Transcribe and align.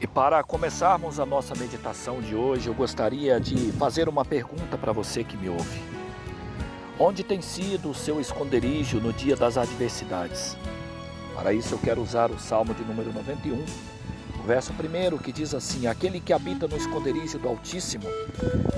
E 0.00 0.06
para 0.06 0.42
começarmos 0.42 1.20
a 1.20 1.26
nossa 1.26 1.54
meditação 1.54 2.22
de 2.22 2.34
hoje, 2.34 2.68
eu 2.68 2.74
gostaria 2.74 3.38
de 3.38 3.70
fazer 3.72 4.08
uma 4.08 4.24
pergunta 4.24 4.78
para 4.78 4.92
você 4.92 5.22
que 5.22 5.36
me 5.36 5.50
ouve. 5.50 5.78
Onde 6.98 7.22
tem 7.22 7.42
sido 7.42 7.90
o 7.90 7.94
seu 7.94 8.18
esconderijo 8.18 8.98
no 8.98 9.12
dia 9.12 9.36
das 9.36 9.58
adversidades? 9.58 10.56
Para 11.34 11.52
isso 11.52 11.74
eu 11.74 11.78
quero 11.78 12.00
usar 12.00 12.30
o 12.30 12.38
Salmo 12.38 12.72
de 12.72 12.82
número 12.82 13.12
91, 13.12 13.62
o 14.42 14.42
verso 14.46 14.72
primeiro 14.72 15.18
que 15.18 15.32
diz 15.32 15.54
assim: 15.54 15.86
Aquele 15.86 16.18
que 16.18 16.32
habita 16.32 16.66
no 16.66 16.78
esconderijo 16.78 17.38
do 17.38 17.48
Altíssimo, 17.48 18.06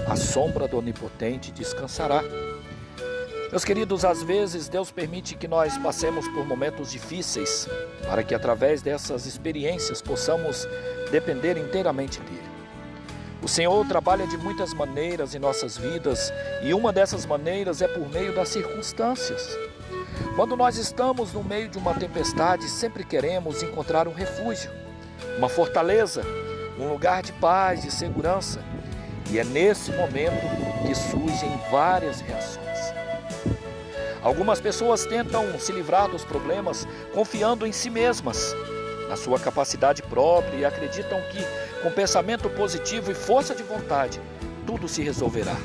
a 0.09 0.16
sombra 0.16 0.66
do 0.66 0.79
Onipotente 0.79 1.52
descansará. 1.52 2.20
Meus 3.52 3.66
queridos, 3.66 4.02
às 4.02 4.22
vezes 4.22 4.66
Deus 4.66 4.90
permite 4.90 5.34
que 5.34 5.46
nós 5.46 5.76
passemos 5.76 6.26
por 6.28 6.46
momentos 6.46 6.90
difíceis 6.90 7.68
para 8.08 8.22
que 8.22 8.34
através 8.34 8.80
dessas 8.80 9.26
experiências 9.26 10.00
possamos 10.00 10.66
depender 11.10 11.58
inteiramente 11.58 12.18
dele. 12.22 12.50
O 13.43 13.48
Senhor 13.48 13.86
trabalha 13.86 14.26
de 14.26 14.38
muitas 14.38 14.72
maneiras 14.72 15.34
em 15.34 15.38
nossas 15.38 15.76
vidas 15.76 16.32
e 16.62 16.72
uma 16.72 16.94
dessas 16.94 17.26
maneiras 17.26 17.82
é 17.82 17.88
por 17.88 18.08
meio 18.08 18.34
das 18.34 18.48
circunstâncias. 18.48 19.46
Quando 20.34 20.57
nós 20.57 20.79
estamos 20.79 21.34
no 21.34 21.44
meio 21.44 21.68
de 21.68 21.76
uma 21.76 21.93
tempestade, 21.93 22.66
sempre 22.71 23.04
queremos 23.04 23.62
encontrar 23.62 24.08
um 24.08 24.14
refúgio, 24.14 24.71
uma 25.36 25.50
fortaleza, 25.50 26.22
um 26.79 26.88
lugar 26.88 27.22
de 27.22 27.34
paz, 27.34 27.82
de 27.82 27.90
segurança. 27.90 28.64
E 29.30 29.38
é 29.38 29.44
nesse 29.44 29.93
momento 29.93 30.40
que 30.86 30.94
surgem 30.94 31.50
várias 31.71 32.22
reações. 32.22 32.72
Algumas 34.22 34.61
pessoas 34.61 35.05
tentam 35.05 35.58
se 35.58 35.72
livrar 35.72 36.08
dos 36.08 36.25
problemas 36.25 36.86
confiando 37.12 37.67
em 37.67 37.72
si 37.72 37.91
mesmas, 37.91 38.55
na 39.08 39.17
sua 39.17 39.39
capacidade 39.39 40.00
própria 40.03 40.56
e 40.56 40.64
acreditam 40.64 41.20
que, 41.30 41.44
com 41.83 41.91
pensamento 41.91 42.48
positivo 42.48 43.11
e 43.11 43.14
força 43.14 43.55
de 43.55 43.64
vontade, 43.64 44.20
tudo 44.64 44.88
se 44.88 45.02
resolverá. 45.02 45.56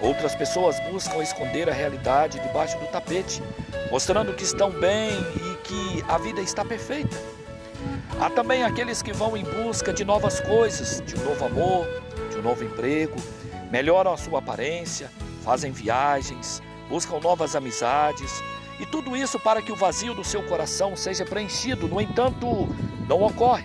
Outras 0.00 0.34
pessoas 0.34 0.78
buscam 0.90 1.22
esconder 1.22 1.68
a 1.68 1.72
realidade 1.72 2.40
debaixo 2.40 2.78
do 2.78 2.86
tapete, 2.86 3.42
mostrando 3.90 4.32
que 4.32 4.44
estão 4.44 4.70
bem 4.70 5.10
e 5.36 5.56
que 5.64 6.04
a 6.08 6.18
vida 6.18 6.40
está 6.40 6.64
perfeita. 6.64 7.16
Há 8.20 8.30
também 8.30 8.62
aqueles 8.62 9.02
que 9.02 9.12
vão 9.12 9.36
em 9.36 9.44
busca 9.44 9.92
de 9.92 10.04
novas 10.04 10.40
coisas, 10.40 11.02
de 11.04 11.16
um 11.16 11.24
novo 11.24 11.44
amor, 11.44 11.86
de 12.30 12.38
um 12.38 12.42
novo 12.42 12.62
emprego, 12.62 13.16
melhoram 13.70 14.12
a 14.12 14.16
sua 14.16 14.38
aparência, 14.38 15.10
fazem 15.44 15.72
viagens, 15.72 16.62
buscam 16.92 17.18
novas 17.20 17.56
amizades, 17.56 18.44
e 18.78 18.84
tudo 18.84 19.16
isso 19.16 19.40
para 19.40 19.62
que 19.62 19.72
o 19.72 19.76
vazio 19.76 20.12
do 20.12 20.22
seu 20.22 20.42
coração 20.42 20.94
seja 20.94 21.24
preenchido. 21.24 21.88
No 21.88 21.98
entanto, 21.98 22.68
não 23.08 23.22
ocorre. 23.22 23.64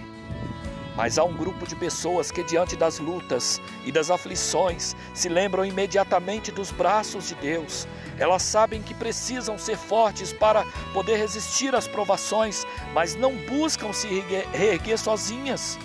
Mas 0.96 1.18
há 1.18 1.26
um 1.26 1.34
grupo 1.34 1.68
de 1.68 1.76
pessoas 1.76 2.32
que, 2.32 2.42
diante 2.42 2.78
das 2.78 3.00
lutas 3.00 3.62
e 3.84 3.92
das 3.92 4.10
aflições, 4.10 4.96
se 5.14 5.28
lembram 5.28 5.66
imediatamente 5.66 6.54
dos 6.54 6.72
braços 6.72 7.28
de 7.28 7.36
Deus. 7.36 7.86
Elas 8.18 8.44
sabem 8.44 8.82
que 8.82 8.94
precisam 8.94 9.58
ser 9.58 9.76
fortes 9.76 10.32
para 10.32 10.66
poder 10.94 11.18
resistir 11.18 11.76
às 11.76 11.86
provações, 11.86 12.66
mas 12.94 13.14
não 13.14 13.36
buscam 13.36 13.92
se 13.92 14.08
reerguer 14.54 14.98
sozinhas, 14.98 15.78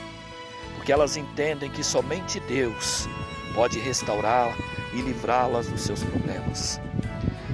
porque 0.76 0.92
elas 0.92 1.16
entendem 1.16 1.68
que 1.68 1.82
somente 1.82 2.38
Deus 2.38 3.08
pode 3.52 3.80
restaurar 3.80 4.56
e 4.94 5.02
livrá-las 5.02 5.66
dos 5.66 5.82
seus 5.82 6.04
problemas. 6.04 6.80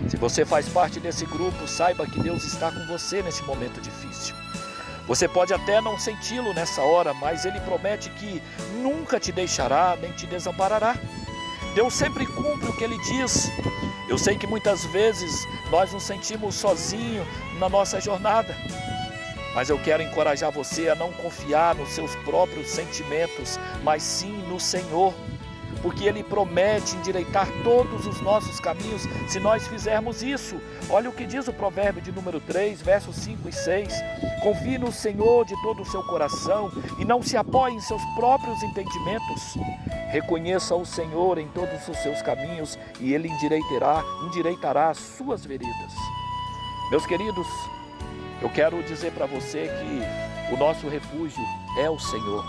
Se 0.08 0.16
você 0.16 0.44
faz 0.44 0.66
parte 0.70 0.98
desse 0.98 1.26
grupo, 1.26 1.68
saiba 1.68 2.06
que 2.06 2.18
Deus 2.18 2.42
está 2.44 2.72
com 2.72 2.86
você 2.86 3.22
nesse 3.22 3.42
momento 3.42 3.78
difícil. 3.78 4.34
Você 5.06 5.28
pode 5.28 5.52
até 5.52 5.80
não 5.80 5.98
senti-lo 5.98 6.54
nessa 6.54 6.80
hora, 6.82 7.12
mas 7.12 7.44
Ele 7.44 7.60
promete 7.60 8.08
que 8.10 8.42
nunca 8.82 9.20
te 9.20 9.30
deixará 9.30 9.96
nem 10.00 10.10
te 10.12 10.26
desamparará. 10.26 10.96
Deus 11.74 11.92
sempre 11.92 12.26
cumpre 12.26 12.68
o 12.68 12.76
que 12.76 12.84
Ele 12.84 12.98
diz. 12.98 13.50
Eu 14.08 14.16
sei 14.16 14.36
que 14.36 14.46
muitas 14.46 14.84
vezes 14.86 15.46
nós 15.70 15.92
nos 15.92 16.04
sentimos 16.04 16.54
sozinhos 16.54 17.26
na 17.58 17.68
nossa 17.68 18.00
jornada, 18.00 18.56
mas 19.54 19.68
eu 19.68 19.78
quero 19.78 20.02
encorajar 20.02 20.50
você 20.50 20.88
a 20.88 20.94
não 20.94 21.12
confiar 21.12 21.74
nos 21.74 21.90
seus 21.90 22.16
próprios 22.16 22.70
sentimentos, 22.70 23.58
mas 23.82 24.02
sim 24.02 24.32
no 24.48 24.58
Senhor 24.58 25.12
porque 25.82 26.04
Ele 26.04 26.22
promete 26.22 26.96
endireitar 26.96 27.48
todos 27.62 28.06
os 28.06 28.20
nossos 28.20 28.58
caminhos 28.60 29.02
se 29.28 29.38
nós 29.38 29.66
fizermos 29.66 30.22
isso. 30.22 30.56
Olha 30.90 31.10
o 31.10 31.12
que 31.12 31.26
diz 31.26 31.48
o 31.48 31.52
provérbio 31.52 32.02
de 32.02 32.12
número 32.12 32.40
3, 32.40 32.80
versos 32.82 33.16
5 33.16 33.48
e 33.48 33.52
6. 33.52 33.94
Confie 34.42 34.78
no 34.78 34.92
Senhor 34.92 35.44
de 35.44 35.54
todo 35.62 35.82
o 35.82 35.86
seu 35.86 36.02
coração 36.04 36.70
e 36.98 37.04
não 37.04 37.22
se 37.22 37.36
apoie 37.36 37.74
em 37.74 37.80
seus 37.80 38.02
próprios 38.16 38.62
entendimentos. 38.62 39.54
Reconheça 40.10 40.74
o 40.74 40.86
Senhor 40.86 41.38
em 41.38 41.48
todos 41.48 41.86
os 41.88 41.96
seus 41.98 42.22
caminhos 42.22 42.78
e 43.00 43.12
Ele 43.12 43.28
endireitará, 43.28 44.02
endireitará 44.26 44.90
as 44.90 44.98
suas 44.98 45.44
veredas. 45.44 45.92
Meus 46.90 47.04
queridos, 47.04 47.46
eu 48.40 48.48
quero 48.48 48.82
dizer 48.82 49.12
para 49.12 49.26
você 49.26 49.68
que 49.68 50.54
o 50.54 50.56
nosso 50.56 50.88
refúgio 50.88 51.44
é 51.78 51.90
o 51.90 51.98
Senhor, 51.98 52.44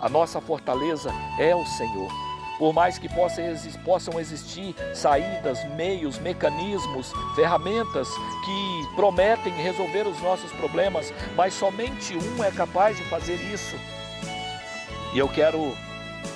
a 0.00 0.08
nossa 0.08 0.40
fortaleza 0.40 1.10
é 1.38 1.54
o 1.54 1.66
Senhor. 1.66 2.29
Por 2.60 2.74
mais 2.74 2.98
que 2.98 3.08
possam 3.08 4.20
existir 4.20 4.76
saídas, 4.94 5.64
meios, 5.76 6.18
mecanismos, 6.18 7.10
ferramentas 7.34 8.06
que 8.44 8.94
prometem 8.94 9.54
resolver 9.54 10.06
os 10.06 10.20
nossos 10.20 10.52
problemas, 10.52 11.10
mas 11.34 11.54
somente 11.54 12.14
um 12.14 12.44
é 12.44 12.50
capaz 12.50 12.98
de 12.98 13.02
fazer 13.04 13.36
isso. 13.50 13.74
E 15.14 15.18
eu 15.18 15.26
quero 15.26 15.74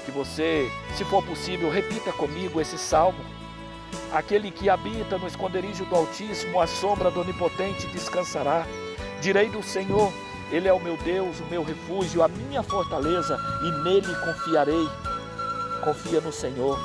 que 0.07 0.11
você, 0.11 0.73
se 0.97 1.05
for 1.05 1.23
possível, 1.23 1.69
repita 1.71 2.11
comigo 2.11 2.59
esse 2.59 2.79
salmo. 2.79 3.23
Aquele 4.11 4.51
que 4.51 4.71
habita 4.71 5.19
no 5.19 5.27
esconderijo 5.27 5.85
do 5.85 5.95
Altíssimo, 5.95 6.59
a 6.59 6.67
sombra 6.67 7.11
do 7.11 7.21
Onipotente 7.21 7.87
descansará. 7.89 8.67
Direi 9.21 9.51
do 9.51 9.63
Senhor, 9.63 10.11
Ele 10.51 10.69
é 10.69 10.73
o 10.73 10.81
meu 10.81 10.97
Deus, 10.97 11.39
o 11.41 11.45
meu 11.51 11.63
refúgio, 11.63 12.23
a 12.23 12.29
minha 12.29 12.63
fortaleza, 12.63 13.39
e 13.63 13.85
nele 13.85 14.15
confiarei 14.25 14.89
confia 15.83 16.21
no 16.21 16.33
Senhor, 16.33 16.79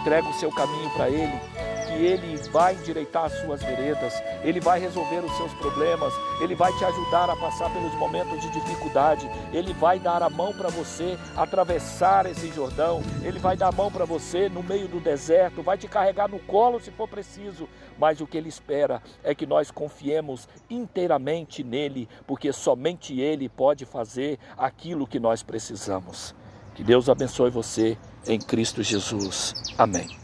entrega 0.00 0.28
o 0.28 0.34
seu 0.34 0.50
caminho 0.50 0.90
para 0.90 1.08
Ele, 1.08 1.40
que 1.86 1.92
Ele 1.92 2.36
vai 2.50 2.74
endireitar 2.74 3.24
as 3.24 3.32
suas 3.40 3.62
veredas, 3.62 4.12
Ele 4.42 4.60
vai 4.60 4.80
resolver 4.80 5.24
os 5.24 5.36
seus 5.36 5.52
problemas, 5.54 6.12
Ele 6.40 6.54
vai 6.54 6.72
te 6.76 6.84
ajudar 6.84 7.30
a 7.30 7.36
passar 7.36 7.70
pelos 7.72 7.94
momentos 7.94 8.40
de 8.40 8.50
dificuldade, 8.50 9.28
Ele 9.52 9.72
vai 9.74 9.98
dar 9.98 10.22
a 10.22 10.28
mão 10.28 10.52
para 10.52 10.68
você 10.68 11.16
atravessar 11.36 12.26
esse 12.26 12.48
Jordão, 12.48 13.02
Ele 13.22 13.38
vai 13.38 13.56
dar 13.56 13.68
a 13.68 13.72
mão 13.72 13.90
para 13.90 14.04
você 14.04 14.48
no 14.48 14.62
meio 14.62 14.88
do 14.88 15.00
deserto, 15.00 15.62
vai 15.62 15.78
te 15.78 15.88
carregar 15.88 16.28
no 16.28 16.38
colo 16.40 16.80
se 16.80 16.90
for 16.90 17.08
preciso, 17.08 17.68
mas 17.98 18.20
o 18.20 18.26
que 18.26 18.36
Ele 18.36 18.48
espera 18.48 19.02
é 19.22 19.34
que 19.34 19.46
nós 19.46 19.70
confiemos 19.70 20.48
inteiramente 20.68 21.62
nele, 21.62 22.08
porque 22.26 22.52
somente 22.52 23.20
Ele 23.20 23.48
pode 23.48 23.84
fazer 23.84 24.38
aquilo 24.56 25.06
que 25.06 25.20
nós 25.20 25.42
precisamos. 25.42 26.34
Que 26.74 26.82
Deus 26.82 27.08
abençoe 27.08 27.50
você 27.50 27.96
em 28.26 28.38
Cristo 28.38 28.82
Jesus. 28.82 29.54
Amém. 29.78 30.23